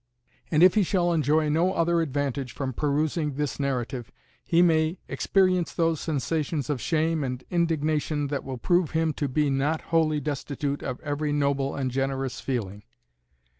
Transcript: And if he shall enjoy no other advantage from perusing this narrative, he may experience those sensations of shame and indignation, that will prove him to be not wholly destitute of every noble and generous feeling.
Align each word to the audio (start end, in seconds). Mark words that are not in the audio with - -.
And 0.49 0.63
if 0.63 0.73
he 0.73 0.81
shall 0.81 1.13
enjoy 1.13 1.47
no 1.49 1.73
other 1.73 2.01
advantage 2.01 2.53
from 2.53 2.73
perusing 2.73 3.35
this 3.35 3.59
narrative, 3.59 4.11
he 4.43 4.63
may 4.63 4.97
experience 5.07 5.75
those 5.75 5.99
sensations 6.01 6.71
of 6.71 6.81
shame 6.81 7.23
and 7.23 7.43
indignation, 7.51 8.25
that 8.29 8.43
will 8.43 8.57
prove 8.57 8.93
him 8.97 9.13
to 9.13 9.27
be 9.27 9.51
not 9.51 9.81
wholly 9.93 10.19
destitute 10.19 10.81
of 10.81 10.99
every 11.01 11.31
noble 11.31 11.75
and 11.75 11.91
generous 11.91 12.39
feeling. 12.39 12.81